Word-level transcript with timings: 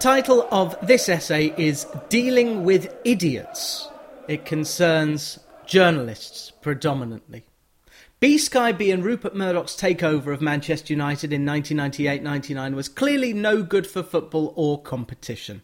title 0.00 0.48
of 0.50 0.74
this 0.80 1.10
essay 1.10 1.52
is 1.58 1.86
Dealing 2.08 2.64
with 2.64 2.96
Idiots. 3.04 3.86
It 4.28 4.46
concerns 4.46 5.38
journalists 5.66 6.50
predominantly. 6.62 7.44
B 8.18 8.38
Sky 8.38 8.72
B 8.72 8.90
and 8.92 9.04
Rupert 9.04 9.34
Murdoch's 9.34 9.76
takeover 9.76 10.32
of 10.32 10.40
Manchester 10.40 10.94
United 10.94 11.34
in 11.34 11.44
1998 11.44 12.22
99 12.22 12.74
was 12.74 12.88
clearly 12.88 13.34
no 13.34 13.62
good 13.62 13.86
for 13.86 14.02
football 14.02 14.54
or 14.56 14.80
competition. 14.80 15.60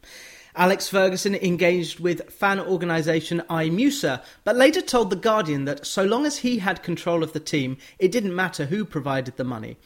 Alex 0.54 0.86
Ferguson 0.86 1.34
engaged 1.34 2.00
with 2.00 2.30
fan 2.30 2.60
organisation 2.60 3.42
IMUSA, 3.48 4.22
but 4.44 4.56
later 4.56 4.82
told 4.82 5.08
The 5.08 5.16
Guardian 5.16 5.64
that 5.64 5.86
so 5.86 6.02
long 6.02 6.26
as 6.26 6.38
he 6.38 6.58
had 6.58 6.82
control 6.82 7.22
of 7.22 7.32
the 7.32 7.40
team, 7.40 7.78
it 7.98 8.12
didn't 8.12 8.36
matter 8.36 8.66
who 8.66 8.84
provided 8.84 9.38
the 9.38 9.44
money. 9.44 9.78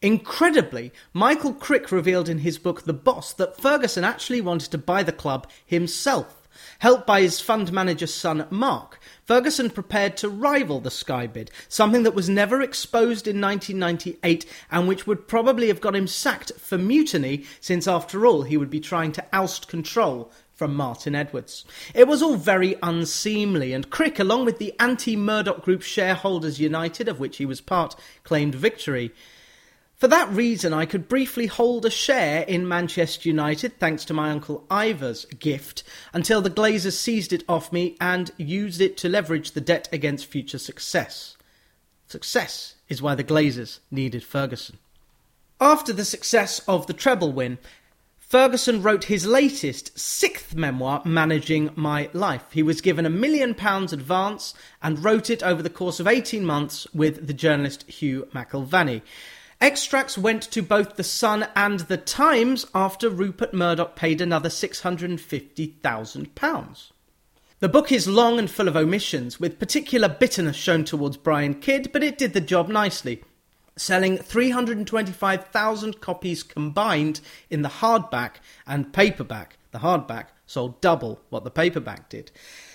Incredibly, 0.00 0.92
Michael 1.12 1.52
Crick 1.52 1.90
revealed 1.90 2.28
in 2.28 2.38
his 2.38 2.56
book 2.56 2.82
The 2.82 2.92
Boss 2.92 3.32
that 3.32 3.60
Ferguson 3.60 4.04
actually 4.04 4.40
wanted 4.40 4.70
to 4.70 4.78
buy 4.78 5.02
the 5.02 5.10
club 5.10 5.50
himself. 5.66 6.48
Helped 6.78 7.04
by 7.04 7.20
his 7.20 7.40
fund 7.40 7.72
manager's 7.72 8.14
son 8.14 8.46
Mark, 8.48 9.00
Ferguson 9.24 9.70
prepared 9.70 10.16
to 10.16 10.28
rival 10.28 10.78
the 10.78 10.90
Sky 10.90 11.26
bid, 11.26 11.50
something 11.68 12.04
that 12.04 12.14
was 12.14 12.28
never 12.28 12.62
exposed 12.62 13.26
in 13.26 13.40
1998 13.40 14.46
and 14.70 14.86
which 14.86 15.04
would 15.04 15.26
probably 15.26 15.66
have 15.66 15.80
got 15.80 15.96
him 15.96 16.06
sacked 16.06 16.52
for 16.52 16.78
mutiny, 16.78 17.44
since 17.60 17.88
after 17.88 18.24
all 18.24 18.42
he 18.42 18.56
would 18.56 18.70
be 18.70 18.80
trying 18.80 19.10
to 19.10 19.24
oust 19.32 19.66
control 19.66 20.30
from 20.54 20.76
Martin 20.76 21.16
Edwards. 21.16 21.64
It 21.92 22.06
was 22.06 22.22
all 22.22 22.36
very 22.36 22.76
unseemly, 22.84 23.72
and 23.72 23.90
Crick, 23.90 24.20
along 24.20 24.44
with 24.44 24.58
the 24.58 24.74
anti 24.78 25.16
Murdoch 25.16 25.62
Group 25.62 25.82
Shareholders 25.82 26.60
United, 26.60 27.08
of 27.08 27.18
which 27.18 27.38
he 27.38 27.46
was 27.46 27.60
part, 27.60 27.96
claimed 28.22 28.54
victory. 28.54 29.12
For 29.98 30.06
that 30.06 30.30
reason, 30.30 30.72
I 30.72 30.86
could 30.86 31.08
briefly 31.08 31.46
hold 31.46 31.84
a 31.84 31.90
share 31.90 32.42
in 32.42 32.68
Manchester 32.68 33.28
United 33.28 33.80
thanks 33.80 34.04
to 34.04 34.14
my 34.14 34.30
uncle 34.30 34.64
Ivor's 34.70 35.24
gift 35.24 35.82
until 36.12 36.40
the 36.40 36.50
Glazers 36.50 36.92
seized 36.92 37.32
it 37.32 37.42
off 37.48 37.72
me 37.72 37.96
and 38.00 38.30
used 38.36 38.80
it 38.80 38.96
to 38.98 39.08
leverage 39.08 39.50
the 39.50 39.60
debt 39.60 39.88
against 39.90 40.26
future 40.26 40.58
success. 40.58 41.36
Success 42.06 42.76
is 42.88 43.02
why 43.02 43.16
the 43.16 43.24
Glazers 43.24 43.80
needed 43.90 44.22
Ferguson. 44.22 44.78
After 45.60 45.92
the 45.92 46.04
success 46.04 46.60
of 46.68 46.86
the 46.86 46.92
treble 46.92 47.32
win, 47.32 47.58
Ferguson 48.20 48.82
wrote 48.82 49.04
his 49.04 49.26
latest, 49.26 49.98
sixth 49.98 50.54
memoir, 50.54 51.02
Managing 51.04 51.70
My 51.74 52.08
Life. 52.12 52.44
He 52.52 52.62
was 52.62 52.80
given 52.80 53.04
a 53.04 53.10
million 53.10 53.52
pounds 53.52 53.92
advance 53.92 54.54
and 54.80 55.02
wrote 55.04 55.28
it 55.28 55.42
over 55.42 55.60
the 55.60 55.68
course 55.68 55.98
of 55.98 56.06
18 56.06 56.44
months 56.44 56.86
with 56.94 57.26
the 57.26 57.34
journalist 57.34 57.82
Hugh 57.90 58.28
McIlvanney. 58.32 59.02
Extracts 59.60 60.16
went 60.16 60.44
to 60.44 60.62
both 60.62 60.94
The 60.94 61.02
Sun 61.02 61.48
and 61.56 61.80
The 61.80 61.96
Times 61.96 62.64
after 62.76 63.10
Rupert 63.10 63.52
Murdoch 63.52 63.96
paid 63.96 64.20
another 64.20 64.50
£650,000. 64.50 66.90
The 67.58 67.68
book 67.68 67.90
is 67.90 68.06
long 68.06 68.38
and 68.38 68.48
full 68.48 68.68
of 68.68 68.76
omissions, 68.76 69.40
with 69.40 69.58
particular 69.58 70.08
bitterness 70.08 70.54
shown 70.54 70.84
towards 70.84 71.16
Brian 71.16 71.54
Kidd, 71.54 71.90
but 71.92 72.04
it 72.04 72.16
did 72.16 72.34
the 72.34 72.40
job 72.40 72.68
nicely, 72.68 73.24
selling 73.74 74.18
325,000 74.18 76.00
copies 76.00 76.44
combined 76.44 77.20
in 77.50 77.62
the 77.62 77.68
hardback 77.68 78.34
and 78.64 78.92
paperback. 78.92 79.58
The 79.72 79.80
hardback 79.80 80.26
sold 80.46 80.80
double 80.80 81.20
what 81.30 81.42
the 81.42 81.50
paperback 81.50 82.08
did. 82.08 82.30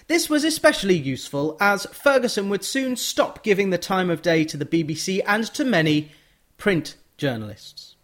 This 0.08 0.30
was 0.30 0.44
especially 0.44 0.98
useful 0.98 1.56
as 1.62 1.86
Ferguson 1.88 2.50
would 2.50 2.66
soon 2.66 2.98
stop 2.98 3.42
giving 3.42 3.70
the 3.70 3.78
time 3.78 4.10
of 4.10 4.22
day 4.22 4.44
to 4.44 4.58
the 4.58 4.66
BBC 4.66 5.22
and 5.26 5.46
to 5.54 5.64
many 5.64 6.12
print 6.64 6.96
journalists. 7.18 7.98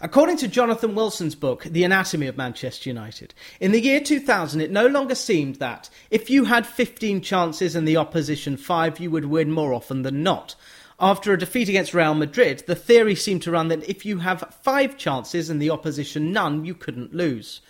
According 0.00 0.38
to 0.38 0.48
Jonathan 0.48 0.96
Wilson's 0.96 1.36
book, 1.36 1.62
The 1.62 1.84
Anatomy 1.84 2.26
of 2.26 2.36
Manchester 2.36 2.90
United, 2.90 3.32
in 3.60 3.70
the 3.70 3.80
year 3.80 4.00
2000 4.00 4.60
it 4.60 4.72
no 4.72 4.88
longer 4.88 5.14
seemed 5.14 5.60
that 5.60 5.88
if 6.10 6.28
you 6.28 6.46
had 6.46 6.66
15 6.66 7.20
chances 7.20 7.76
and 7.76 7.86
the 7.86 7.96
opposition 7.96 8.56
5, 8.56 8.98
you 8.98 9.12
would 9.12 9.26
win 9.26 9.52
more 9.52 9.72
often 9.72 10.02
than 10.02 10.24
not. 10.24 10.56
After 10.98 11.32
a 11.32 11.38
defeat 11.38 11.68
against 11.68 11.94
Real 11.94 12.14
Madrid, 12.14 12.64
the 12.66 12.74
theory 12.74 13.14
seemed 13.14 13.42
to 13.42 13.52
run 13.52 13.68
that 13.68 13.88
if 13.88 14.04
you 14.04 14.18
have 14.18 14.52
5 14.62 14.98
chances 14.98 15.48
and 15.48 15.62
the 15.62 15.70
opposition 15.70 16.32
none, 16.32 16.64
you 16.64 16.74
couldn't 16.74 17.14
lose 17.14 17.60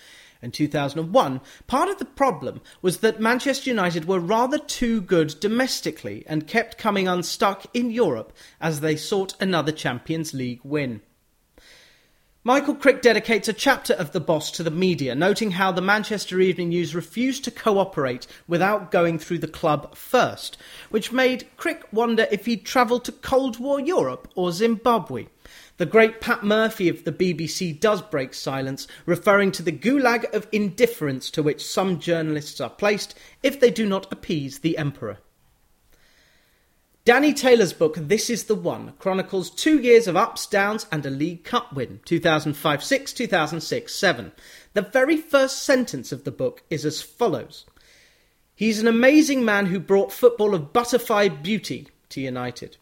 in 0.42 0.50
2001, 0.50 1.41
part 1.66 1.88
of 1.88 1.98
the 1.98 2.04
problem 2.04 2.60
was 2.82 2.98
that 2.98 3.20
Manchester 3.20 3.70
United 3.70 4.06
were 4.06 4.20
rather 4.20 4.58
too 4.58 5.00
good 5.00 5.34
domestically 5.41 6.24
and 6.26 6.47
kept 6.47 6.78
coming 6.78 7.08
unstuck 7.08 7.66
in 7.74 7.91
Europe 7.91 8.32
as 8.60 8.80
they 8.80 8.97
sought 8.97 9.34
another 9.41 9.72
Champions 9.72 10.34
League 10.34 10.60
win. 10.62 11.00
Michael 12.47 12.76
Crick 12.76 13.02
dedicates 13.02 13.48
a 13.48 13.52
chapter 13.52 13.92
of 13.94 14.12
The 14.12 14.20
Boss 14.20 14.52
to 14.52 14.62
the 14.62 14.70
media, 14.70 15.16
noting 15.16 15.50
how 15.50 15.72
the 15.72 15.80
Manchester 15.80 16.38
Evening 16.38 16.68
News 16.68 16.94
refused 16.94 17.42
to 17.42 17.50
cooperate 17.50 18.28
without 18.47 18.92
going 18.92 19.18
through 19.18 19.41
the 19.41 19.48
club 19.48 19.97
first, 19.97 20.56
which 20.88 21.10
made 21.10 21.48
Crick 21.56 21.82
wonder 21.91 22.28
if 22.30 22.47
he'd 22.47 22.64
travelled 22.64 23.04
to 23.06 23.10
Cold 23.10 23.58
War 23.58 23.80
Europe 23.80 24.30
or 24.36 24.53
Zimbabwe. 24.53 25.26
The 25.78 25.87
great 25.87 26.22
Pat 26.22 26.42
Murphy 26.42 26.88
of 26.88 27.04
the 27.04 27.12
BBC 27.12 27.78
does 27.78 28.00
break 28.00 28.32
silence, 28.32 28.88
referring 29.04 29.53
to 29.53 29.62
the 29.62 29.72
gulag 29.72 30.32
of 30.34 30.48
indifference 30.50 31.31
to 31.32 31.42
which 31.42 31.64
some 31.64 31.98
journalists 31.98 32.60
are 32.62 32.70
placed 32.70 33.14
if 33.42 33.60
they 33.60 33.70
do 33.70 33.84
not 33.84 34.10
appease 34.10 34.60
the 34.60 34.78
Emperor. 34.78 35.19
Danny 37.04 37.32
Taylor's 37.34 37.75
book, 37.75 37.94
This 37.97 38.31
Is 38.31 38.44
the 38.44 38.54
One, 38.54 38.94
chronicles 38.98 39.50
two 39.50 39.78
years 39.78 40.09
of 40.09 40.16
ups, 40.16 40.47
downs, 40.47 40.86
and 40.91 41.04
a 41.04 41.10
League 41.10 41.44
Cup 41.44 41.72
win 41.75 42.00
2005 42.04 42.82
6, 42.82 43.12
2006 43.12 43.94
7. 43.94 44.32
The 44.72 44.82
very 44.82 45.16
first 45.16 45.62
sentence 45.62 46.10
of 46.10 46.25
the 46.25 46.32
book 46.32 46.62
is 46.70 46.84
as 46.84 47.03
follows 47.03 47.66
He's 48.56 48.81
an 48.81 48.88
amazing 48.88 49.44
man 49.44 49.66
who 49.66 49.78
brought 49.78 50.10
football 50.10 50.54
of 50.54 50.72
butterfly 50.72 51.28
beauty 51.28 51.88
to 52.09 52.20
United. 52.22 52.78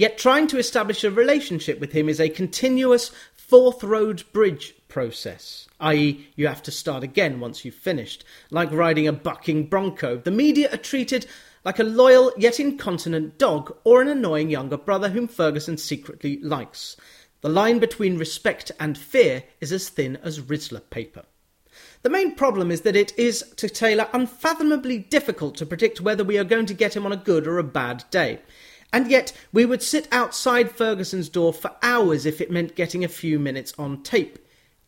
Yet 0.00 0.16
trying 0.16 0.46
to 0.46 0.56
establish 0.56 1.04
a 1.04 1.10
relationship 1.10 1.78
with 1.78 1.92
him 1.92 2.08
is 2.08 2.20
a 2.20 2.30
continuous 2.30 3.10
fourth 3.34 3.84
road 3.84 4.24
bridge 4.32 4.74
process, 4.88 5.68
i.e., 5.78 6.26
you 6.36 6.46
have 6.46 6.62
to 6.62 6.70
start 6.70 7.02
again 7.02 7.38
once 7.38 7.66
you've 7.66 7.74
finished. 7.74 8.24
Like 8.50 8.72
riding 8.72 9.06
a 9.06 9.12
bucking 9.12 9.66
bronco, 9.66 10.16
the 10.16 10.30
media 10.30 10.72
are 10.72 10.78
treated 10.78 11.26
like 11.66 11.78
a 11.78 11.84
loyal 11.84 12.32
yet 12.38 12.58
incontinent 12.58 13.36
dog 13.36 13.76
or 13.84 14.00
an 14.00 14.08
annoying 14.08 14.48
younger 14.48 14.78
brother 14.78 15.10
whom 15.10 15.28
Ferguson 15.28 15.76
secretly 15.76 16.38
likes. 16.40 16.96
The 17.42 17.50
line 17.50 17.78
between 17.78 18.16
respect 18.16 18.72
and 18.80 18.96
fear 18.96 19.44
is 19.60 19.70
as 19.70 19.90
thin 19.90 20.16
as 20.22 20.40
Rizla 20.40 20.80
paper. 20.88 21.24
The 22.02 22.08
main 22.08 22.34
problem 22.34 22.70
is 22.70 22.80
that 22.82 22.96
it 22.96 23.12
is, 23.18 23.44
to 23.56 23.68
Taylor, 23.68 24.08
unfathomably 24.14 24.96
difficult 24.96 25.56
to 25.56 25.66
predict 25.66 26.00
whether 26.00 26.24
we 26.24 26.38
are 26.38 26.44
going 26.44 26.64
to 26.66 26.74
get 26.74 26.96
him 26.96 27.04
on 27.04 27.12
a 27.12 27.18
good 27.18 27.46
or 27.46 27.58
a 27.58 27.64
bad 27.64 28.04
day. 28.10 28.40
And 28.92 29.10
yet, 29.10 29.32
we 29.52 29.64
would 29.64 29.82
sit 29.82 30.08
outside 30.10 30.70
Ferguson's 30.70 31.28
door 31.28 31.52
for 31.52 31.76
hours 31.82 32.26
if 32.26 32.40
it 32.40 32.50
meant 32.50 32.74
getting 32.74 33.04
a 33.04 33.08
few 33.08 33.38
minutes 33.38 33.72
on 33.78 34.02
tape. 34.02 34.38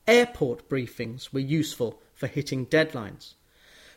Airport 0.07 0.69
briefings 0.69 1.33
were 1.33 1.41
useful 1.41 2.01
for 2.15 2.27
hitting 2.27 2.67
deadlines. 2.67 3.35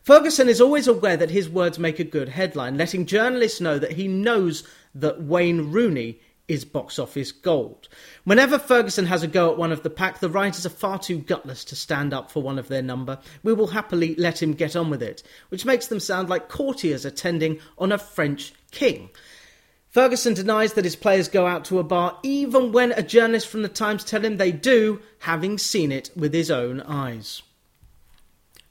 Ferguson 0.04 0.48
is 0.48 0.62
always 0.62 0.88
aware 0.88 1.18
that 1.18 1.32
his 1.32 1.50
words 1.50 1.80
make 1.80 1.98
a 1.98 2.04
good 2.04 2.30
headline, 2.30 2.78
letting 2.78 3.08
journalists 3.08 3.60
know 3.60 3.80
that 3.80 3.94
he 3.94 4.08
knows 4.08 4.64
that 4.94 5.24
Wayne 5.24 5.72
Rooney 5.72 6.20
is 6.48 6.64
box 6.64 7.00
office 7.00 7.32
gold. 7.32 7.88
Whenever 8.24 8.60
Ferguson 8.60 9.08
has 9.08 9.24
a 9.24 9.28
go 9.28 9.52
at 9.52 9.58
one 9.58 9.72
of 9.72 9.82
the 9.82 9.90
pack, 9.90 10.20
the 10.20 10.30
writers 10.30 10.66
are 10.66 10.70
far 10.70 11.00
too 11.00 11.18
gutless 11.18 11.66
to 11.66 11.76
stand 11.76 12.14
up 12.14 12.30
for 12.30 12.44
one 12.44 12.60
of 12.60 12.68
their 12.68 12.84
number. 12.84 13.18
We 13.42 13.54
will 13.54 13.68
happily 13.68 14.14
let 14.16 14.44
him 14.44 14.54
get 14.54 14.76
on 14.76 14.92
with 14.92 15.02
it, 15.02 15.24
which 15.50 15.66
makes 15.66 15.88
them 15.88 16.00
sound 16.00 16.30
like 16.30 16.50
courtiers 16.50 17.04
attending 17.04 17.60
on 17.80 17.92
a 17.92 17.98
French 17.98 18.54
king. 18.70 19.10
Ferguson 19.95 20.33
denies 20.33 20.74
that 20.74 20.83
his 20.83 20.97
players 20.97 21.30
go 21.30 21.47
out 21.47 21.63
to 21.63 21.80
a 21.80 21.83
bar 21.83 22.19
even 22.21 22.74
when 22.74 22.92
a 22.92 23.01
journalist 23.01 23.47
from 23.47 23.62
the 23.62 23.69
Times 23.69 24.03
tell 24.03 24.25
him 24.25 24.36
they 24.36 24.51
do, 24.51 25.01
having 25.19 25.57
seen 25.57 25.89
it 25.89 26.12
with 26.18 26.33
his 26.33 26.51
own 26.51 26.81
eyes. 26.81 27.44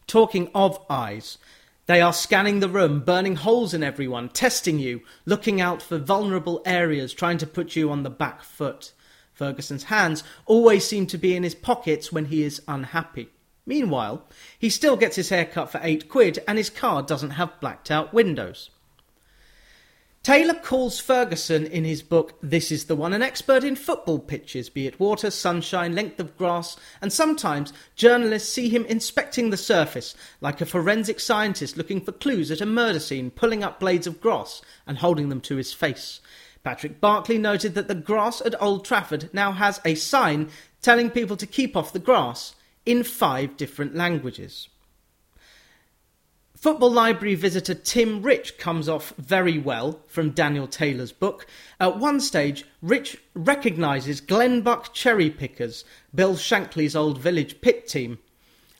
Talking 0.06 0.50
of 0.54 0.78
eyes, 0.90 1.38
they 1.86 2.02
are 2.02 2.12
scanning 2.12 2.60
the 2.60 2.68
room, 2.68 3.00
burning 3.00 3.36
holes 3.36 3.72
in 3.72 3.82
everyone, 3.82 4.28
testing 4.28 4.78
you, 4.78 5.00
looking 5.24 5.62
out 5.62 5.80
for 5.80 5.96
vulnerable 5.96 6.60
areas, 6.66 7.14
trying 7.14 7.38
to 7.38 7.46
put 7.46 7.74
you 7.74 7.90
on 7.90 8.02
the 8.02 8.10
back 8.10 8.42
foot. 8.42 8.92
Ferguson's 9.32 9.84
hands 9.84 10.24
always 10.44 10.86
seem 10.86 11.06
to 11.06 11.16
be 11.16 11.34
in 11.34 11.42
his 11.42 11.54
pockets 11.54 12.12
when 12.12 12.26
he 12.26 12.42
is 12.42 12.60
unhappy. 12.68 13.30
Meanwhile, 13.64 14.28
he 14.58 14.68
still 14.68 14.98
gets 14.98 15.16
his 15.16 15.30
hair 15.30 15.46
cut 15.46 15.72
for 15.72 15.80
eight 15.82 16.10
quid 16.10 16.40
and 16.46 16.58
his 16.58 16.68
car 16.68 17.02
doesn't 17.02 17.30
have 17.30 17.60
blacked 17.60 17.90
out 17.90 18.12
windows. 18.12 18.68
Taylor 20.24 20.54
calls 20.54 20.98
Ferguson 20.98 21.66
in 21.66 21.84
his 21.84 22.02
book 22.02 22.38
This 22.42 22.72
is 22.72 22.86
the 22.86 22.96
One 22.96 23.12
an 23.12 23.20
expert 23.20 23.62
in 23.62 23.76
football 23.76 24.18
pitches, 24.18 24.70
be 24.70 24.86
it 24.86 24.98
water, 24.98 25.30
sunshine, 25.30 25.94
length 25.94 26.18
of 26.18 26.34
grass, 26.38 26.78
and 27.02 27.12
sometimes 27.12 27.74
journalists 27.94 28.50
see 28.50 28.70
him 28.70 28.86
inspecting 28.86 29.50
the 29.50 29.58
surface, 29.58 30.14
like 30.40 30.62
a 30.62 30.66
forensic 30.66 31.20
scientist 31.20 31.76
looking 31.76 32.00
for 32.00 32.12
clues 32.12 32.50
at 32.50 32.62
a 32.62 32.66
murder 32.66 33.00
scene, 33.00 33.30
pulling 33.30 33.62
up 33.62 33.78
blades 33.78 34.06
of 34.06 34.18
grass 34.22 34.62
and 34.86 34.96
holding 34.96 35.28
them 35.28 35.42
to 35.42 35.56
his 35.56 35.74
face. 35.74 36.20
Patrick 36.62 37.02
Barclay 37.02 37.36
noted 37.36 37.74
that 37.74 37.88
the 37.88 37.94
grass 37.94 38.40
at 38.40 38.60
Old 38.62 38.86
Trafford 38.86 39.28
now 39.34 39.52
has 39.52 39.78
a 39.84 39.94
sign 39.94 40.48
telling 40.80 41.10
people 41.10 41.36
to 41.36 41.46
keep 41.46 41.76
off 41.76 41.92
the 41.92 41.98
grass 41.98 42.54
in 42.86 43.02
five 43.02 43.58
different 43.58 43.94
languages. 43.94 44.70
Football 46.64 46.92
Library 46.92 47.34
visitor 47.34 47.74
Tim 47.74 48.22
Rich 48.22 48.56
comes 48.56 48.88
off 48.88 49.12
very 49.18 49.58
well 49.58 50.00
from 50.06 50.30
Daniel 50.30 50.66
Taylor's 50.66 51.12
book. 51.12 51.46
At 51.78 51.98
one 51.98 52.20
stage, 52.20 52.64
Rich 52.80 53.18
recognises 53.34 54.22
Glenbuck 54.22 54.94
Cherry 54.94 55.28
Pickers, 55.28 55.84
Bill 56.14 56.38
Shankly's 56.38 56.96
old 56.96 57.18
village 57.18 57.60
pit 57.60 57.86
team, 57.86 58.18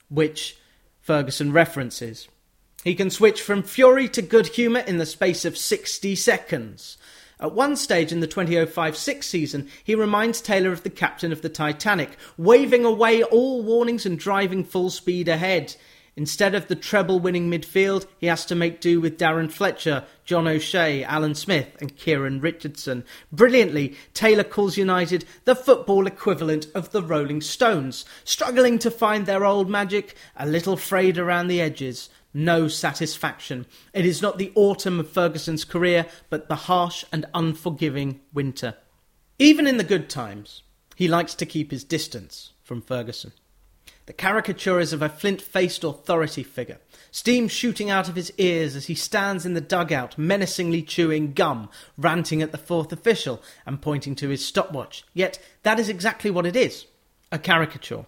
which 0.09 0.57
Ferguson 1.03 1.53
references. 1.53 2.27
He 2.85 2.95
can 2.95 3.11
switch 3.11 3.43
from 3.43 3.63
fury 3.63 4.09
to 4.09 4.23
good 4.23 4.47
humour 4.47 4.81
in 4.81 4.97
the 4.97 5.05
space 5.05 5.45
of 5.45 5.59
60 5.59 6.17
seconds. 6.17 6.97
At 7.39 7.53
one 7.53 7.77
stage 7.77 8.13
in 8.13 8.21
the 8.21 8.27
2005 8.27 8.97
6 8.97 9.27
season, 9.27 9.69
he 9.85 9.95
reminds 9.95 10.41
Taylor 10.41 10.73
of 10.73 10.85
the 10.85 10.89
captain 10.89 11.33
of 11.33 11.43
the 11.43 11.51
Titanic, 11.51 12.17
waving 12.39 12.87
away 12.87 13.23
all 13.23 13.63
warnings 13.63 14.07
and 14.07 14.19
driving 14.19 14.65
full 14.65 14.89
speed 14.89 15.29
ahead. 15.29 15.77
Instead 16.16 16.55
of 16.55 16.69
the 16.69 16.76
treble 16.76 17.19
winning 17.19 17.50
midfield, 17.50 18.06
he 18.19 18.28
has 18.28 18.46
to 18.46 18.55
make 18.55 18.81
do 18.81 19.00
with 19.00 19.19
Darren 19.19 19.50
Fletcher, 19.50 20.05
John 20.25 20.46
O'Shea, 20.46 21.02
Alan 21.02 21.34
Smith, 21.34 21.76
and 21.81 21.96
Kieran 21.96 22.40
Richardson. 22.40 23.05
Brilliantly, 23.32 23.96
Taylor 24.12 24.44
calls 24.44 24.76
United 24.76 25.25
the 25.44 25.56
football 25.56 26.06
equivalent 26.06 26.69
of 26.72 26.93
the 26.93 27.02
Rolling 27.02 27.40
Stones, 27.40 28.05
struggling 28.22 28.78
to 28.78 28.93
find 28.93 29.26
their 29.26 29.44
old 29.44 29.69
magic, 29.69 30.14
a 30.37 30.46
little 30.46 30.76
frayed 30.76 31.19
around 31.19 31.49
the 31.49 31.61
edges. 31.61 32.11
No 32.32 32.69
satisfaction. 32.69 33.66
It 33.93 34.06
is 34.06 34.22
not 34.22 34.38
the 34.38 34.52
autumn 34.55 35.00
of 35.00 35.11
Ferguson's 35.11 35.64
career, 35.64 36.06
but 36.31 36.49
the 36.49 36.55
harsh 36.55 37.05
and 37.12 37.26
unforgiving 37.34 38.20
winter. 38.32 38.76
Even 39.40 39.66
in 39.66 39.78
the 39.78 39.84
good 39.84 40.08
times, 40.08 40.62
he 40.94 41.08
likes 41.08 41.34
to 41.34 41.46
keep 41.46 41.72
his 41.72 41.82
distance 41.82 42.52
from 42.62 42.82
Ferguson. 42.82 43.32
The 44.06 44.12
caricature 44.12 44.81
is 44.81 44.93
of 44.93 45.01
a 45.01 45.09
flint 45.09 45.41
faced 45.41 45.83
authority 45.83 46.43
figure, 46.43 46.79
steam 47.11 47.49
shooting 47.49 47.89
out 47.89 48.09
of 48.09 48.17
his 48.17 48.33
ears 48.37 48.77
as 48.77 48.87
he 48.87 48.95
stands 48.95 49.47
in 49.47 49.55
the 49.55 49.62
dugout, 49.62 50.19
menacingly 50.19 50.83
chewing 50.83 51.33
gum, 51.33 51.71
ranting 51.97 52.43
at 52.43 52.53
the 52.53 52.59
fourth 52.59 52.93
official, 52.93 53.43
and 53.65 53.81
pointing 53.81 54.15
to 54.17 54.29
his 54.29 54.45
stopwatch. 54.45 55.05
Yet 55.15 55.39
that 55.62 55.81
is 55.81 55.89
exactly 55.89 56.31
what 56.31 56.47
it 56.47 56.55
is 56.55 56.87
a 57.33 57.39
caricature. 57.39 58.05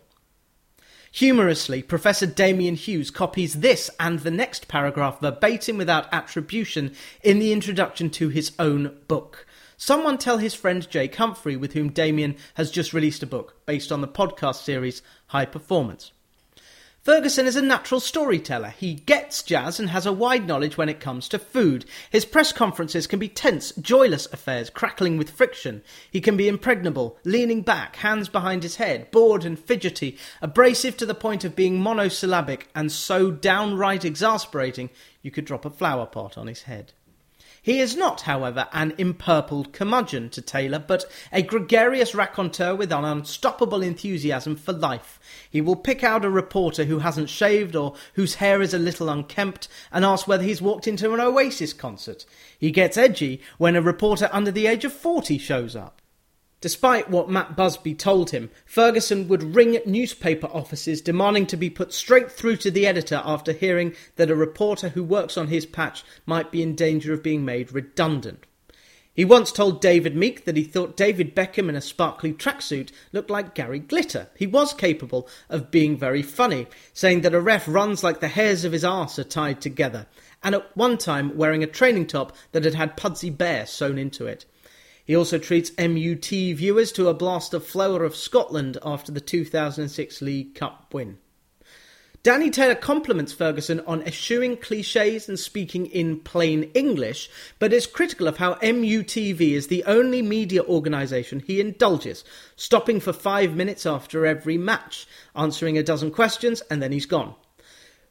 Humorously, 1.12 1.82
Professor 1.82 2.26
Damian 2.26 2.75
Hughes 2.75 3.10
copies 3.10 3.60
this 3.60 3.90
and 3.99 4.19
the 4.19 4.31
next 4.31 4.69
paragraph 4.69 5.20
verbatim 5.20 5.78
without 5.78 6.12
attribution 6.12 6.94
in 7.22 7.38
the 7.38 7.54
introduction 7.54 8.10
to 8.10 8.28
his 8.28 8.52
own 8.58 8.99
book. 9.08 9.46
Someone 9.78 10.17
tell 10.17 10.38
his 10.38 10.55
friend 10.55 10.88
Jake 10.88 11.14
Humphrey, 11.17 11.55
with 11.55 11.75
whom 11.75 11.90
Damian 11.90 12.37
has 12.55 12.70
just 12.70 12.94
released 12.94 13.23
a 13.23 13.26
book 13.26 13.67
based 13.67 13.93
on 13.93 14.00
the 14.00 14.08
podcast 14.08 14.64
series 14.64 15.02
High 15.28 15.44
Performance. 15.44 16.12
Ferguson 17.02 17.46
is 17.46 17.56
a 17.56 17.62
natural 17.62 18.00
storyteller. 18.00 18.70
He 18.70 18.94
gets 18.94 19.43
jazz 19.43 19.78
and 19.78 19.90
has 19.90 20.06
a 20.06 20.12
wide 20.12 20.46
knowledge 20.46 20.76
when 20.76 20.88
it 20.88 20.99
comes 20.99 21.28
to 21.28 21.38
food. 21.38 21.84
His 22.11 22.25
press 22.25 22.52
conferences 22.52 23.06
can 23.06 23.19
be 23.19 23.28
tense, 23.28 23.70
joyless 23.73 24.26
affairs, 24.32 24.70
crackling 24.70 25.19
with 25.19 25.31
friction. 25.31 25.84
He 26.11 26.20
can 26.20 26.37
be 26.37 26.49
impregnable, 26.49 27.19
leaning 27.23 27.61
back, 27.62 27.96
hands 27.96 28.28
behind 28.28 28.64
his 28.64 28.76
head, 28.76 29.11
bored 29.11 29.44
and 29.44 29.56
fidgety, 29.56 30.19
abrasive 30.43 30.96
to 30.96 31.06
the 31.06 31.14
point 31.14 31.44
of 31.44 31.55
being 31.55 31.81
monosyllabic, 31.81 32.69
and 32.75 32.90
so 32.90 33.31
downright 33.31 34.05
exasperating 34.05 34.90
you 35.23 35.31
could 35.31 35.44
drop 35.44 35.64
a 35.64 35.70
flower 35.70 36.06
pot 36.06 36.37
on 36.37 36.49
his 36.49 36.62
head. 36.62 36.93
He 37.66 37.80
is 37.80 37.96
not, 37.96 38.20
however, 38.20 38.68
an 38.72 38.94
empurpled 38.96 39.72
curmudgeon 39.72 40.30
to 40.30 40.40
Taylor, 40.40 40.78
but 40.78 41.04
a 41.32 41.42
gregarious 41.42 42.14
raconteur 42.14 42.76
with 42.76 42.92
an 42.92 43.04
unstoppable 43.04 43.82
enthusiasm 43.82 44.54
for 44.54 44.72
life. 44.72 45.18
He 45.50 45.60
will 45.60 45.74
pick 45.74 46.04
out 46.04 46.24
a 46.24 46.30
reporter 46.30 46.84
who 46.84 47.00
hasn't 47.00 47.28
shaved 47.28 47.74
or 47.74 47.96
whose 48.14 48.36
hair 48.36 48.62
is 48.62 48.72
a 48.72 48.78
little 48.78 49.08
unkempt 49.08 49.66
and 49.90 50.04
ask 50.04 50.28
whether 50.28 50.44
he's 50.44 50.62
walked 50.62 50.86
into 50.86 51.12
an 51.12 51.18
Oasis 51.18 51.72
concert. 51.72 52.24
He 52.56 52.70
gets 52.70 52.96
edgy 52.96 53.42
when 53.58 53.74
a 53.74 53.82
reporter 53.82 54.30
under 54.30 54.52
the 54.52 54.68
age 54.68 54.84
of 54.84 54.92
40 54.92 55.36
shows 55.36 55.74
up. 55.74 56.00
Despite 56.62 57.10
what 57.10 57.28
Matt 57.28 57.54
Busby 57.54 57.94
told 57.94 58.30
him, 58.30 58.50
Ferguson 58.64 59.28
would 59.28 59.54
ring 59.54 59.78
newspaper 59.84 60.46
offices 60.46 61.02
demanding 61.02 61.46
to 61.48 61.56
be 61.56 61.68
put 61.68 61.92
straight 61.92 62.32
through 62.32 62.56
to 62.56 62.70
the 62.70 62.86
editor 62.86 63.20
after 63.24 63.52
hearing 63.52 63.94
that 64.16 64.30
a 64.30 64.34
reporter 64.34 64.88
who 64.88 65.04
works 65.04 65.36
on 65.36 65.48
his 65.48 65.66
patch 65.66 66.02
might 66.24 66.50
be 66.50 66.62
in 66.62 66.74
danger 66.74 67.12
of 67.12 67.22
being 67.22 67.44
made 67.44 67.72
redundant. 67.72 68.46
He 69.12 69.24
once 69.24 69.52
told 69.52 69.80
David 69.80 70.16
Meek 70.16 70.46
that 70.46 70.56
he 70.56 70.64
thought 70.64 70.96
David 70.96 71.34
Beckham 71.34 71.68
in 71.68 71.76
a 71.76 71.80
sparkly 71.80 72.32
tracksuit 72.32 72.90
looked 73.12 73.30
like 73.30 73.54
Gary 73.54 73.78
Glitter. 73.78 74.28
He 74.36 74.46
was 74.46 74.72
capable 74.72 75.28
of 75.50 75.70
being 75.70 75.96
very 75.96 76.22
funny, 76.22 76.66
saying 76.92 77.22
that 77.22 77.34
a 77.34 77.40
ref 77.40 77.66
runs 77.66 78.02
like 78.02 78.20
the 78.20 78.28
hairs 78.28 78.64
of 78.64 78.72
his 78.72 78.84
arse 78.84 79.18
are 79.18 79.24
tied 79.24 79.60
together, 79.62 80.06
and 80.42 80.54
at 80.54 80.76
one 80.76 80.98
time 80.98 81.36
wearing 81.36 81.62
a 81.62 81.66
training 81.66 82.06
top 82.06 82.34
that 82.52 82.64
had 82.64 82.74
had 82.74 82.96
Pudsey 82.96 83.30
Bear 83.30 83.64
sewn 83.64 83.98
into 83.98 84.26
it. 84.26 84.44
He 85.06 85.14
also 85.14 85.38
treats 85.38 85.70
MUTV 85.70 86.56
viewers 86.56 86.90
to 86.92 87.08
a 87.08 87.14
blast 87.14 87.54
of 87.54 87.64
Flower 87.64 88.02
of 88.02 88.16
Scotland 88.16 88.76
after 88.84 89.12
the 89.12 89.20
2006 89.20 90.20
League 90.20 90.56
Cup 90.56 90.92
win. 90.92 91.18
Danny 92.24 92.50
Taylor 92.50 92.74
compliments 92.74 93.32
Ferguson 93.32 93.78
on 93.86 94.02
eschewing 94.02 94.56
cliches 94.56 95.28
and 95.28 95.38
speaking 95.38 95.86
in 95.86 96.18
plain 96.18 96.64
English, 96.74 97.30
but 97.60 97.72
is 97.72 97.86
critical 97.86 98.26
of 98.26 98.38
how 98.38 98.54
MUTV 98.54 99.52
is 99.52 99.68
the 99.68 99.84
only 99.84 100.22
media 100.22 100.64
organisation 100.64 101.38
he 101.38 101.60
indulges, 101.60 102.24
stopping 102.56 102.98
for 102.98 103.12
five 103.12 103.54
minutes 103.54 103.86
after 103.86 104.26
every 104.26 104.58
match, 104.58 105.06
answering 105.36 105.78
a 105.78 105.84
dozen 105.84 106.10
questions, 106.10 106.62
and 106.62 106.82
then 106.82 106.90
he's 106.90 107.06
gone. 107.06 107.36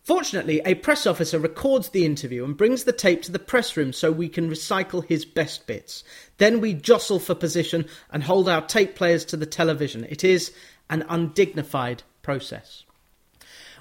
Fortunately, 0.05 0.61
a 0.63 0.75
press 0.75 1.07
officer 1.07 1.39
records 1.39 1.89
the 1.89 2.05
interview 2.05 2.45
and 2.45 2.55
brings 2.55 2.83
the 2.83 2.91
tape 2.93 3.23
to 3.23 3.31
the 3.31 3.39
press 3.39 3.75
room 3.75 3.91
so 3.91 4.11
we 4.11 4.29
can 4.29 4.51
recycle 4.51 5.03
his 5.03 5.25
best 5.25 5.65
bits. 5.65 6.03
Then 6.37 6.61
we 6.61 6.75
jostle 6.75 7.17
for 7.17 7.33
position 7.33 7.87
and 8.11 8.21
hold 8.21 8.47
our 8.47 8.61
tape 8.61 8.93
players 8.93 9.25
to 9.25 9.35
the 9.35 9.47
television. 9.47 10.03
It 10.07 10.23
is 10.23 10.53
an 10.91 11.03
undignified 11.09 12.03
process. 12.21 12.83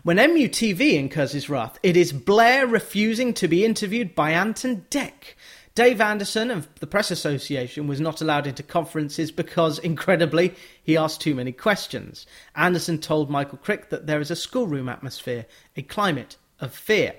When 0.02 0.16
MUTV 0.16 0.94
incurs 0.94 1.32
his 1.32 1.50
wrath, 1.50 1.78
it 1.82 1.94
is 1.94 2.14
Blair 2.14 2.66
refusing 2.66 3.34
to 3.34 3.46
be 3.46 3.62
interviewed 3.62 4.14
by 4.14 4.30
Ant 4.30 4.64
and 4.64 4.88
Dec. 4.88 5.34
Dave 5.74 6.00
Anderson 6.00 6.52
of 6.52 6.68
the 6.78 6.86
Press 6.86 7.10
Association 7.10 7.88
was 7.88 8.00
not 8.00 8.20
allowed 8.20 8.46
into 8.46 8.62
conferences 8.62 9.32
because, 9.32 9.80
incredibly, 9.80 10.54
he 10.80 10.96
asked 10.96 11.20
too 11.20 11.34
many 11.34 11.50
questions. 11.50 12.26
Anderson 12.54 12.98
told 12.98 13.28
Michael 13.28 13.58
Crick 13.58 13.90
that 13.90 14.06
there 14.06 14.20
is 14.20 14.30
a 14.30 14.36
schoolroom 14.36 14.88
atmosphere, 14.88 15.46
a 15.76 15.82
climate 15.82 16.36
of 16.60 16.72
fear. 16.72 17.16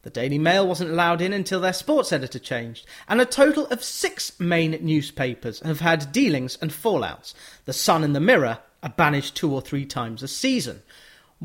The 0.00 0.08
Daily 0.08 0.38
Mail 0.38 0.66
wasn't 0.66 0.92
allowed 0.92 1.20
in 1.20 1.34
until 1.34 1.60
their 1.60 1.74
sports 1.74 2.10
editor 2.10 2.38
changed, 2.38 2.86
and 3.06 3.20
a 3.20 3.26
total 3.26 3.66
of 3.66 3.84
six 3.84 4.40
main 4.40 4.78
newspapers 4.80 5.60
have 5.60 5.80
had 5.80 6.10
dealings 6.10 6.56
and 6.62 6.70
fallouts. 6.70 7.34
The 7.66 7.74
Sun 7.74 8.02
and 8.02 8.16
the 8.16 8.20
Mirror 8.20 8.60
are 8.82 8.94
banished 8.96 9.36
two 9.36 9.52
or 9.52 9.60
three 9.60 9.84
times 9.84 10.22
a 10.22 10.28
season. 10.28 10.82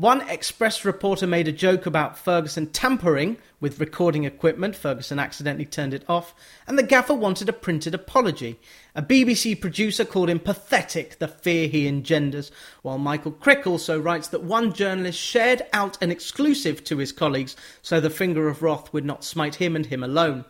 One 0.00 0.26
Express 0.30 0.86
reporter 0.86 1.26
made 1.26 1.46
a 1.46 1.52
joke 1.52 1.84
about 1.84 2.16
Ferguson 2.16 2.68
tampering 2.68 3.36
with 3.60 3.78
recording 3.78 4.24
equipment. 4.24 4.74
Ferguson 4.74 5.18
accidentally 5.18 5.66
turned 5.66 5.92
it 5.92 6.08
off, 6.08 6.34
and 6.66 6.78
the 6.78 6.82
gaffer 6.82 7.12
wanted 7.12 7.50
a 7.50 7.52
printed 7.52 7.94
apology. 7.94 8.58
A 8.94 9.02
BBC 9.02 9.60
producer 9.60 10.06
called 10.06 10.30
him 10.30 10.38
pathetic, 10.38 11.18
the 11.18 11.28
fear 11.28 11.68
he 11.68 11.86
engenders, 11.86 12.50
while 12.80 12.96
Michael 12.96 13.32
Crick 13.32 13.66
also 13.66 14.00
writes 14.00 14.28
that 14.28 14.42
one 14.42 14.72
journalist 14.72 15.18
shared 15.18 15.66
out 15.74 16.02
an 16.02 16.10
exclusive 16.10 16.82
to 16.84 16.96
his 16.96 17.12
colleagues 17.12 17.54
so 17.82 18.00
the 18.00 18.08
finger 18.08 18.48
of 18.48 18.62
wrath 18.62 18.94
would 18.94 19.04
not 19.04 19.22
smite 19.22 19.56
him 19.56 19.76
and 19.76 19.84
him 19.84 20.02
alone. 20.02 20.46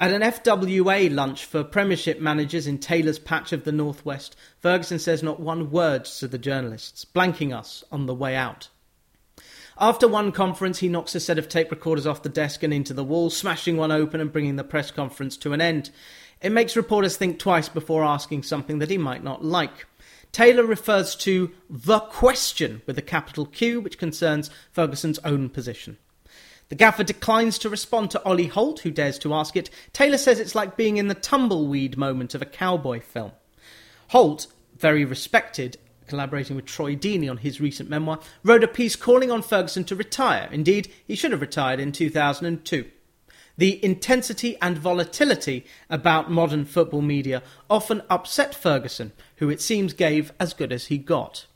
At 0.00 0.12
an 0.12 0.22
FWA 0.22 1.12
lunch 1.12 1.44
for 1.44 1.64
Premiership 1.64 2.20
managers 2.20 2.68
in 2.68 2.78
Taylor's 2.78 3.18
patch 3.18 3.52
of 3.52 3.64
the 3.64 3.72
Northwest, 3.72 4.36
Ferguson 4.60 5.00
says 5.00 5.24
not 5.24 5.40
one 5.40 5.72
word 5.72 6.04
to 6.04 6.28
the 6.28 6.38
journalists, 6.38 7.04
blanking 7.04 7.52
us 7.52 7.82
on 7.90 8.06
the 8.06 8.14
way 8.14 8.36
out. 8.36 8.68
After 9.76 10.06
one 10.06 10.30
conference, 10.30 10.78
he 10.78 10.88
knocks 10.88 11.16
a 11.16 11.20
set 11.20 11.36
of 11.36 11.48
tape 11.48 11.72
recorders 11.72 12.06
off 12.06 12.22
the 12.22 12.28
desk 12.28 12.62
and 12.62 12.72
into 12.72 12.94
the 12.94 13.02
wall, 13.02 13.28
smashing 13.28 13.76
one 13.76 13.90
open 13.90 14.20
and 14.20 14.30
bringing 14.30 14.54
the 14.54 14.62
press 14.62 14.92
conference 14.92 15.36
to 15.38 15.52
an 15.52 15.60
end. 15.60 15.90
It 16.40 16.52
makes 16.52 16.76
reporters 16.76 17.16
think 17.16 17.40
twice 17.40 17.68
before 17.68 18.04
asking 18.04 18.44
something 18.44 18.78
that 18.78 18.90
he 18.90 18.98
might 18.98 19.24
not 19.24 19.44
like. 19.44 19.86
Taylor 20.30 20.64
refers 20.64 21.16
to 21.16 21.50
the 21.68 21.98
question 21.98 22.82
with 22.86 22.98
a 22.98 23.02
capital 23.02 23.46
Q, 23.46 23.80
which 23.80 23.98
concerns 23.98 24.48
Ferguson's 24.70 25.18
own 25.24 25.48
position. 25.48 25.98
The 26.68 26.74
gaffer 26.74 27.02
declines 27.02 27.58
to 27.58 27.70
respond 27.70 28.10
to 28.10 28.22
Ollie 28.24 28.48
Holt, 28.48 28.80
who 28.80 28.90
dares 28.90 29.18
to 29.20 29.32
ask 29.32 29.56
it. 29.56 29.70
Taylor 29.92 30.18
says 30.18 30.38
it's 30.38 30.54
like 30.54 30.76
being 30.76 30.98
in 30.98 31.08
the 31.08 31.14
tumbleweed 31.14 31.96
moment 31.96 32.34
of 32.34 32.42
a 32.42 32.46
cowboy 32.46 33.00
film. 33.00 33.32
Holt, 34.08 34.48
very 34.76 35.04
respected, 35.04 35.78
collaborating 36.06 36.56
with 36.56 36.66
Troy 36.66 36.94
Deeney 36.94 37.30
on 37.30 37.38
his 37.38 37.60
recent 37.60 37.88
memoir, 37.88 38.20
wrote 38.42 38.64
a 38.64 38.68
piece 38.68 38.96
calling 38.96 39.30
on 39.30 39.42
Ferguson 39.42 39.84
to 39.84 39.96
retire. 39.96 40.48
Indeed, 40.52 40.92
he 41.06 41.14
should 41.14 41.32
have 41.32 41.40
retired 41.40 41.80
in 41.80 41.92
2002. 41.92 42.84
The 43.56 43.84
intensity 43.84 44.56
and 44.62 44.78
volatility 44.78 45.66
about 45.90 46.30
modern 46.30 46.64
football 46.64 47.02
media 47.02 47.42
often 47.68 48.02
upset 48.08 48.54
Ferguson, 48.54 49.12
who 49.36 49.48
it 49.50 49.60
seems 49.60 49.94
gave 49.94 50.32
as 50.38 50.54
good 50.54 50.72
as 50.72 50.86
he 50.86 50.98
got. 50.98 51.46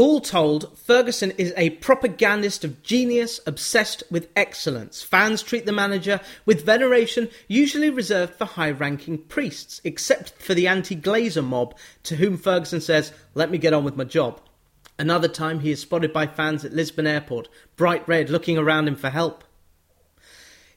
All 0.00 0.20
told, 0.22 0.78
Ferguson 0.78 1.30
is 1.32 1.52
a 1.58 1.76
propagandist 1.76 2.64
of 2.64 2.82
genius 2.82 3.38
obsessed 3.46 4.02
with 4.10 4.30
excellence. 4.34 5.02
Fans 5.02 5.42
treat 5.42 5.66
the 5.66 5.72
manager 5.72 6.20
with 6.46 6.64
veneration 6.64 7.28
usually 7.48 7.90
reserved 7.90 8.32
for 8.36 8.46
high 8.46 8.70
ranking 8.70 9.18
priests, 9.18 9.78
except 9.84 10.30
for 10.38 10.54
the 10.54 10.66
anti 10.66 10.96
Glazer 10.96 11.44
mob, 11.44 11.76
to 12.04 12.16
whom 12.16 12.38
Ferguson 12.38 12.80
says, 12.80 13.12
Let 13.34 13.50
me 13.50 13.58
get 13.58 13.74
on 13.74 13.84
with 13.84 13.94
my 13.94 14.04
job. 14.04 14.40
Another 14.98 15.28
time 15.28 15.60
he 15.60 15.70
is 15.70 15.80
spotted 15.82 16.14
by 16.14 16.26
fans 16.26 16.64
at 16.64 16.72
Lisbon 16.72 17.06
airport, 17.06 17.50
bright 17.76 18.08
red, 18.08 18.30
looking 18.30 18.56
around 18.56 18.88
him 18.88 18.96
for 18.96 19.10
help. 19.10 19.44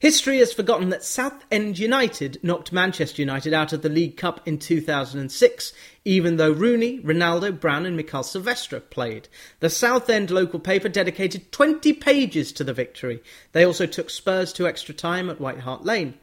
History 0.04 0.40
has 0.40 0.52
forgotten 0.52 0.90
that 0.90 1.06
Southend 1.06 1.80
United 1.80 2.38
knocked 2.44 2.74
Manchester 2.74 3.22
United 3.22 3.54
out 3.54 3.72
of 3.72 3.84
the 3.84 3.88
League 3.88 4.18
Cup 4.18 4.46
in 4.46 4.60
2006, 4.60 5.72
even 6.04 6.36
though 6.36 6.52
Rooney, 6.52 7.00
Ronaldo, 7.00 7.58
Brown, 7.58 7.86
and 7.86 7.96
Mikael 7.96 8.24
Silvestre 8.24 8.82
played. 8.82 9.30
The 9.62 9.70
Southend 9.70 10.30
local 10.30 10.60
paper 10.60 10.90
dedicated 10.90 11.54
20 11.54 11.94
pages 11.94 12.52
to 12.52 12.66
the 12.66 12.74
victory. 12.74 13.24
They 13.54 13.64
also 13.64 13.86
took 13.86 14.10
Spurs 14.10 14.52
to 14.54 14.68
extra 14.68 14.94
time 14.94 15.30
at 15.30 15.40
White 15.40 15.60
Hart 15.62 15.86
Lane. 15.86 16.16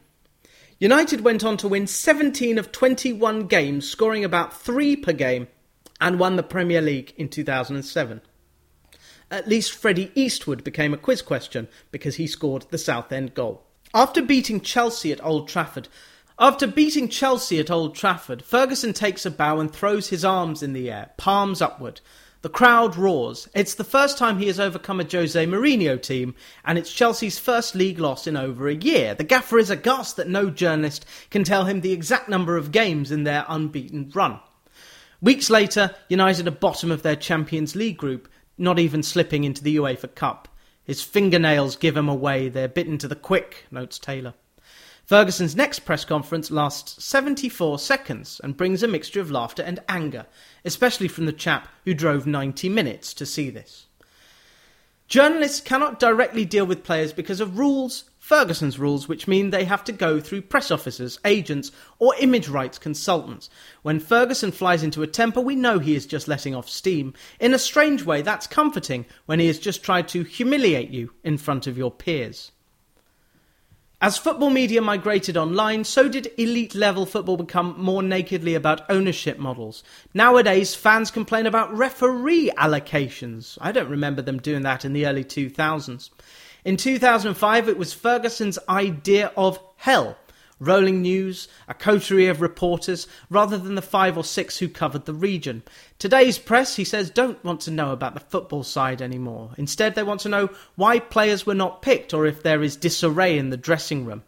United 0.77 1.21
went 1.21 1.43
on 1.43 1.57
to 1.57 1.67
win 1.67 1.87
17 1.87 2.59
of 2.59 2.71
21 2.71 3.47
games, 3.47 3.89
scoring 3.89 4.23
about 4.23 4.61
three 4.61 4.95
per 4.95 5.11
game, 5.11 5.47
and 5.99 6.19
won 6.19 6.35
the 6.35 6.43
Premier 6.43 6.81
League 6.81 7.15
in 7.17 7.29
2007 7.29 8.21
at 9.31 9.47
least 9.47 9.71
Freddie 9.71 10.11
Eastwood 10.13 10.61
became 10.61 10.93
a 10.93 10.97
quiz 10.97 11.21
question 11.21 11.69
because 11.89 12.17
he 12.17 12.27
scored 12.27 12.65
the 12.69 12.77
Southend 12.77 13.33
goal. 13.33 13.63
After 13.93 14.21
beating 14.21 14.61
Chelsea 14.61 15.11
at 15.11 15.23
Old 15.23 15.49
Trafford, 15.49 15.89
after 16.39 16.65
beating 16.65 17.09
Chelsea 17.09 17.59
at 17.59 17.69
Old 17.69 17.93
Trafford, 17.93 18.41
Ferguson 18.41 18.93
takes 18.93 19.25
a 19.25 19.31
bow 19.31 19.59
and 19.59 19.71
throws 19.71 20.07
his 20.07 20.23
arms 20.23 20.63
in 20.63 20.71
the 20.71 20.89
air, 20.89 21.09
palms 21.17 21.61
upward. 21.61 21.99
The 22.41 22.49
crowd 22.49 22.95
roars. 22.95 23.49
It's 23.53 23.75
the 23.75 23.83
first 23.83 24.17
time 24.17 24.39
he 24.39 24.47
has 24.47 24.59
overcome 24.61 25.01
a 25.01 25.03
Jose 25.03 25.45
Mourinho 25.45 26.01
team, 26.01 26.35
and 26.63 26.77
it's 26.77 26.93
Chelsea's 26.93 27.37
first 27.37 27.75
league 27.75 27.99
loss 27.99 28.27
in 28.27 28.37
over 28.37 28.69
a 28.69 28.75
year. 28.75 29.13
The 29.13 29.25
gaffer 29.25 29.59
is 29.59 29.69
aghast 29.69 30.15
that 30.15 30.29
no 30.29 30.49
journalist 30.49 31.05
can 31.29 31.43
tell 31.43 31.65
him 31.65 31.81
the 31.81 31.91
exact 31.91 32.29
number 32.29 32.55
of 32.55 32.71
games 32.71 33.11
in 33.11 33.25
their 33.25 33.45
unbeaten 33.47 34.09
run. 34.15 34.39
Weeks 35.21 35.49
later, 35.49 35.93
United 36.07 36.47
are 36.47 36.51
bottom 36.51 36.91
of 36.91 37.03
their 37.03 37.17
Champions 37.17 37.75
League 37.75 37.97
group, 37.97 38.29
not 38.57 38.79
even 38.79 39.03
slipping 39.03 39.43
into 39.43 39.61
the 39.61 39.75
UEFA 39.75 40.15
Cup. 40.15 40.47
His 40.83 41.03
fingernails 41.03 41.75
give 41.75 41.95
him 41.95 42.09
away, 42.09 42.49
they're 42.49 42.67
bitten 42.67 42.97
to 42.99 43.07
the 43.07 43.15
quick, 43.15 43.65
notes 43.71 43.99
Taylor. 43.99 44.33
Ferguson's 45.05 45.55
next 45.55 45.79
press 45.79 46.05
conference 46.05 46.51
lasts 46.51 47.03
74 47.03 47.79
seconds 47.79 48.39
and 48.43 48.55
brings 48.55 48.81
a 48.81 48.87
mixture 48.87 49.19
of 49.19 49.31
laughter 49.31 49.61
and 49.61 49.79
anger, 49.89 50.25
especially 50.63 51.07
from 51.07 51.25
the 51.25 51.33
chap 51.33 51.67
who 51.85 51.93
drove 51.93 52.25
90 52.25 52.69
minutes 52.69 53.13
to 53.15 53.25
see 53.25 53.49
this. 53.49 53.87
Journalists 55.07 55.59
cannot 55.59 55.99
directly 55.99 56.45
deal 56.45 56.65
with 56.65 56.85
players 56.85 57.11
because 57.11 57.41
of 57.41 57.59
rules 57.59 58.05
Ferguson's 58.31 58.79
rules, 58.79 59.09
which 59.09 59.27
mean 59.27 59.49
they 59.49 59.65
have 59.65 59.83
to 59.83 59.91
go 59.91 60.21
through 60.21 60.43
press 60.43 60.71
officers, 60.71 61.19
agents, 61.25 61.69
or 61.99 62.15
image 62.17 62.47
rights 62.47 62.79
consultants. 62.79 63.49
When 63.81 63.99
Ferguson 63.99 64.53
flies 64.53 64.83
into 64.83 65.03
a 65.03 65.07
temper, 65.07 65.41
we 65.41 65.57
know 65.57 65.79
he 65.79 65.95
is 65.95 66.05
just 66.05 66.29
letting 66.29 66.55
off 66.55 66.69
steam. 66.69 67.13
In 67.41 67.53
a 67.53 67.59
strange 67.59 68.05
way, 68.05 68.21
that's 68.21 68.47
comforting 68.47 69.05
when 69.25 69.41
he 69.41 69.47
has 69.47 69.59
just 69.59 69.83
tried 69.83 70.07
to 70.07 70.23
humiliate 70.23 70.91
you 70.91 71.11
in 71.25 71.37
front 71.37 71.67
of 71.67 71.77
your 71.77 71.91
peers. 71.91 72.53
As 73.99 74.17
football 74.17 74.49
media 74.49 74.81
migrated 74.81 75.35
online, 75.35 75.83
so 75.83 76.07
did 76.07 76.31
elite 76.37 76.73
level 76.73 77.05
football 77.05 77.35
become 77.35 77.75
more 77.77 78.01
nakedly 78.01 78.55
about 78.55 78.89
ownership 78.89 79.39
models. 79.39 79.83
Nowadays, 80.13 80.73
fans 80.73 81.11
complain 81.11 81.47
about 81.47 81.77
referee 81.77 82.49
allocations. 82.57 83.57
I 83.59 83.73
don't 83.73 83.89
remember 83.89 84.21
them 84.21 84.39
doing 84.39 84.61
that 84.61 84.85
in 84.85 84.93
the 84.93 85.05
early 85.05 85.25
2000s. 85.25 86.09
In 86.63 86.77
2005, 86.77 87.69
it 87.69 87.77
was 87.77 87.93
Ferguson's 87.93 88.59
idea 88.69 89.31
of 89.35 89.59
hell. 89.77 90.17
Rolling 90.59 91.01
news, 91.01 91.47
a 91.67 91.73
coterie 91.73 92.27
of 92.27 92.39
reporters, 92.39 93.07
rather 93.31 93.57
than 93.57 93.73
the 93.73 93.81
five 93.81 94.15
or 94.15 94.23
six 94.23 94.59
who 94.59 94.69
covered 94.69 95.05
the 95.05 95.13
region. 95.13 95.63
Today's 95.97 96.37
press, 96.37 96.75
he 96.75 96.83
says, 96.83 97.09
don't 97.09 97.43
want 97.43 97.61
to 97.61 97.71
know 97.71 97.91
about 97.91 98.13
the 98.13 98.19
football 98.19 98.61
side 98.61 99.01
anymore. 99.01 99.55
Instead, 99.57 99.95
they 99.95 100.03
want 100.03 100.21
to 100.21 100.29
know 100.29 100.49
why 100.75 100.99
players 100.99 101.47
were 101.47 101.55
not 101.55 101.81
picked 101.81 102.13
or 102.13 102.27
if 102.27 102.43
there 102.43 102.61
is 102.61 102.75
disarray 102.75 103.39
in 103.39 103.49
the 103.49 103.57
dressing 103.57 104.05
room. 104.05 104.21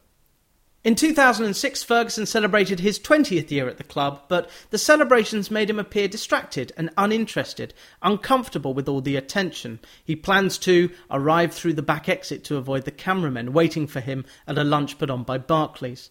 In 0.83 0.95
2006, 0.95 1.81
Ferguson 1.83 2.25
celebrated 2.25 2.81
his 2.81 2.99
20th 2.99 3.49
year 3.49 3.69
at 3.69 3.77
the 3.77 3.85
club, 3.85 4.23
but 4.27 4.49
the 4.69 4.77
celebrations 4.77 5.49
made 5.49 5.69
him 5.69 5.79
appear 5.79 6.09
distracted 6.09 6.73
and 6.75 6.89
uninterested, 6.97 7.73
uncomfortable 8.01 8.73
with 8.73 8.89
all 8.89 8.99
the 8.99 9.15
attention. 9.15 9.79
He 10.03 10.17
plans 10.17 10.57
to 10.59 10.89
arrive 11.09 11.53
through 11.53 11.75
the 11.75 11.81
back 11.81 12.09
exit 12.09 12.43
to 12.45 12.57
avoid 12.57 12.83
the 12.83 12.91
cameramen 12.91 13.53
waiting 13.53 13.87
for 13.87 14.01
him 14.01 14.25
at 14.45 14.57
a 14.57 14.65
lunch 14.65 14.97
put 14.97 15.09
on 15.09 15.23
by 15.23 15.37
Barclays. 15.37 16.09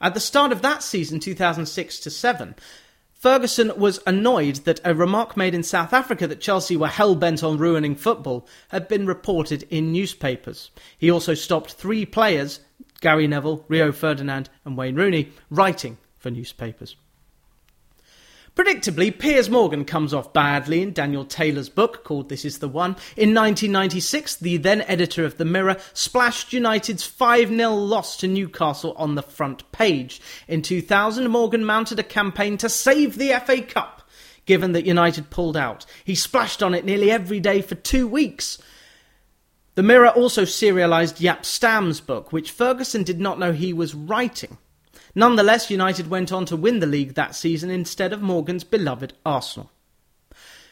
At 0.00 0.14
the 0.14 0.20
start 0.20 0.52
of 0.52 0.62
that 0.62 0.84
season, 0.84 1.18
2006 1.18 1.98
to 1.98 2.10
7, 2.10 2.54
Ferguson 3.14 3.72
was 3.76 3.98
annoyed 4.06 4.56
that 4.58 4.80
a 4.84 4.94
remark 4.94 5.36
made 5.36 5.56
in 5.56 5.64
South 5.64 5.92
Africa 5.92 6.28
that 6.28 6.40
Chelsea 6.40 6.76
were 6.76 6.86
hell 6.86 7.16
bent 7.16 7.42
on 7.42 7.58
ruining 7.58 7.96
football 7.96 8.46
had 8.68 8.86
been 8.86 9.06
reported 9.06 9.66
in 9.70 9.90
newspapers. 9.90 10.70
He 10.96 11.10
also 11.10 11.34
stopped 11.34 11.72
three 11.72 12.06
players 12.06 12.60
Gary 13.04 13.26
Neville, 13.26 13.62
Rio 13.68 13.92
Ferdinand, 13.92 14.48
and 14.64 14.78
Wayne 14.78 14.94
Rooney 14.94 15.30
writing 15.50 15.98
for 16.16 16.30
newspapers. 16.30 16.96
Predictably, 18.56 19.18
Piers 19.18 19.50
Morgan 19.50 19.84
comes 19.84 20.14
off 20.14 20.32
badly 20.32 20.80
in 20.80 20.94
Daniel 20.94 21.26
Taylor's 21.26 21.68
book 21.68 22.02
called 22.02 22.30
This 22.30 22.46
Is 22.46 22.60
the 22.60 22.68
One. 22.68 22.92
In 23.14 23.34
1996, 23.34 24.36
the 24.36 24.56
then 24.56 24.80
editor 24.82 25.26
of 25.26 25.36
The 25.36 25.44
Mirror 25.44 25.76
splashed 25.92 26.54
United's 26.54 27.04
5 27.04 27.50
0 27.50 27.74
loss 27.74 28.16
to 28.16 28.26
Newcastle 28.26 28.94
on 28.96 29.16
the 29.16 29.22
front 29.22 29.70
page. 29.70 30.22
In 30.48 30.62
2000, 30.62 31.28
Morgan 31.28 31.62
mounted 31.66 31.98
a 31.98 32.04
campaign 32.04 32.56
to 32.56 32.70
save 32.70 33.18
the 33.18 33.38
FA 33.44 33.60
Cup, 33.60 34.08
given 34.46 34.72
that 34.72 34.86
United 34.86 35.28
pulled 35.28 35.58
out. 35.58 35.84
He 36.06 36.14
splashed 36.14 36.62
on 36.62 36.72
it 36.72 36.86
nearly 36.86 37.10
every 37.10 37.38
day 37.38 37.60
for 37.60 37.74
two 37.74 38.08
weeks. 38.08 38.56
The 39.74 39.82
Mirror 39.82 40.10
also 40.10 40.42
serialised 40.42 41.20
Jaap 41.20 41.44
Stam's 41.44 42.00
book, 42.00 42.32
which 42.32 42.52
Ferguson 42.52 43.02
did 43.02 43.18
not 43.18 43.40
know 43.40 43.52
he 43.52 43.72
was 43.72 43.94
writing. 43.94 44.56
Nonetheless, 45.16 45.70
United 45.70 46.08
went 46.08 46.32
on 46.32 46.44
to 46.46 46.56
win 46.56 46.78
the 46.78 46.86
league 46.86 47.14
that 47.14 47.34
season 47.34 47.70
instead 47.70 48.12
of 48.12 48.22
Morgan's 48.22 48.64
beloved 48.64 49.14
Arsenal. 49.26 49.70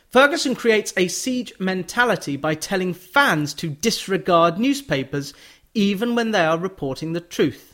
Ferguson 0.09 0.55
creates 0.55 0.93
a 0.97 1.09
siege 1.09 1.53
mentality 1.59 2.37
by 2.37 2.55
telling 2.55 2.93
fans 2.93 3.55
to 3.55 3.71
disregard 3.71 4.59
newspapers 4.59 5.33
even 5.75 6.15
when 6.15 6.31
they 6.31 6.45
are 6.45 6.59
reporting 6.59 7.13
the 7.13 7.21
truth. 7.21 7.72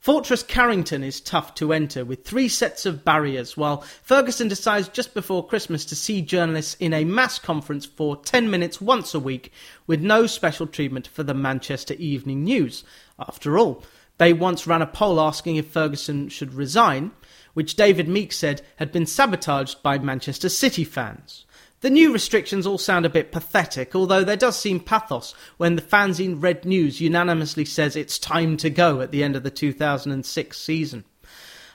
Fortress 0.00 0.44
Carrington 0.44 1.02
is 1.02 1.20
tough 1.20 1.54
to 1.56 1.72
enter 1.72 2.04
with 2.04 2.24
three 2.24 2.48
sets 2.48 2.86
of 2.86 3.04
barriers, 3.04 3.56
while 3.56 3.80
Ferguson 4.02 4.46
decides 4.46 4.88
just 4.88 5.12
before 5.12 5.46
Christmas 5.46 5.84
to 5.86 5.96
see 5.96 6.22
journalists 6.22 6.76
in 6.78 6.94
a 6.94 7.04
mass 7.04 7.40
conference 7.40 7.84
for 7.84 8.16
10 8.16 8.48
minutes 8.48 8.80
once 8.80 9.12
a 9.12 9.18
week 9.18 9.52
with 9.88 10.00
no 10.00 10.26
special 10.26 10.68
treatment 10.68 11.08
for 11.08 11.24
the 11.24 11.34
Manchester 11.34 11.94
Evening 11.94 12.44
News. 12.44 12.84
After 13.18 13.58
all, 13.58 13.82
they 14.18 14.32
once 14.32 14.68
ran 14.68 14.82
a 14.82 14.86
poll 14.86 15.20
asking 15.20 15.56
if 15.56 15.66
Ferguson 15.66 16.28
should 16.28 16.54
resign, 16.54 17.10
which 17.54 17.74
David 17.74 18.08
Meek 18.08 18.32
said 18.32 18.62
had 18.76 18.92
been 18.92 19.04
sabotaged 19.04 19.82
by 19.82 19.98
Manchester 19.98 20.48
City 20.48 20.84
fans. 20.84 21.44
The 21.80 21.90
new 21.90 22.12
restrictions 22.12 22.66
all 22.66 22.78
sound 22.78 23.06
a 23.06 23.10
bit 23.10 23.30
pathetic, 23.30 23.94
although 23.94 24.24
there 24.24 24.36
does 24.36 24.58
seem 24.58 24.80
pathos 24.80 25.32
when 25.58 25.76
the 25.76 25.82
fanzine 25.82 26.42
Red 26.42 26.64
News 26.64 27.00
unanimously 27.00 27.64
says 27.64 27.94
it's 27.94 28.18
time 28.18 28.56
to 28.56 28.68
go 28.68 29.00
at 29.00 29.12
the 29.12 29.22
end 29.22 29.36
of 29.36 29.44
the 29.44 29.50
2006 29.50 30.58
season. 30.58 31.04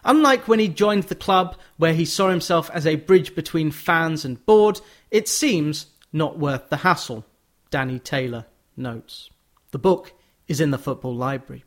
Unlike 0.03 0.49
when 0.49 0.59
he 0.59 0.67
joined 0.67 1.03
the 1.03 1.15
club, 1.15 1.55
where 1.77 1.93
he 1.93 2.03
saw 2.03 2.29
himself 2.29 2.69
as 2.71 2.85
a 2.85 2.97
bridge 2.97 3.33
between 3.33 3.71
fans 3.71 4.25
and 4.25 4.45
board, 4.45 4.81
it 5.09 5.29
seems 5.29 5.85
not 6.11 6.37
worth 6.37 6.69
the 6.69 6.77
hassle, 6.77 7.25
Danny 7.69 7.99
Taylor 7.99 8.45
notes. 8.75 9.29
The 9.71 9.79
book 9.79 10.11
is 10.49 10.59
in 10.59 10.71
the 10.71 10.77
football 10.77 11.15
library. 11.15 11.63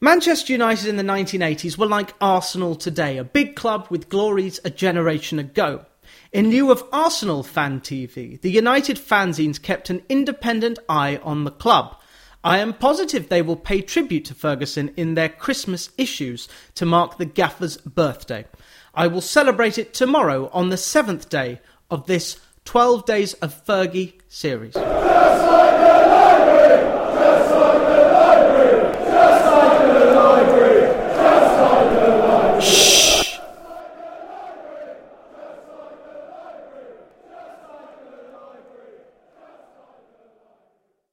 Manchester 0.00 0.52
United 0.52 0.88
in 0.88 0.96
the 0.96 1.04
1980s 1.04 1.78
were 1.78 1.86
like 1.86 2.14
Arsenal 2.20 2.74
today, 2.74 3.18
a 3.18 3.24
big 3.24 3.54
club 3.54 3.86
with 3.90 4.08
glories 4.08 4.58
a 4.64 4.70
generation 4.70 5.38
ago. 5.38 5.84
In 6.32 6.48
lieu 6.48 6.70
of 6.70 6.84
Arsenal 6.92 7.42
Fan 7.42 7.80
TV, 7.80 8.40
the 8.40 8.52
United 8.52 8.98
fanzines 8.98 9.60
kept 9.60 9.90
an 9.90 10.02
independent 10.08 10.78
eye 10.88 11.18
on 11.24 11.42
the 11.42 11.50
club. 11.50 11.96
I 12.44 12.58
am 12.58 12.72
positive 12.72 13.28
they 13.28 13.42
will 13.42 13.56
pay 13.56 13.82
tribute 13.82 14.26
to 14.26 14.34
Ferguson 14.34 14.94
in 14.96 15.14
their 15.14 15.28
Christmas 15.28 15.90
issues 15.98 16.48
to 16.76 16.86
mark 16.86 17.18
the 17.18 17.24
gaffer's 17.24 17.78
birthday. 17.78 18.46
I 18.94 19.08
will 19.08 19.20
celebrate 19.20 19.76
it 19.76 19.92
tomorrow 19.92 20.48
on 20.52 20.68
the 20.68 20.76
seventh 20.76 21.28
day 21.28 21.60
of 21.90 22.06
this 22.06 22.38
12 22.64 23.04
Days 23.06 23.32
of 23.34 23.64
Fergie 23.66 24.20
series. 24.28 24.76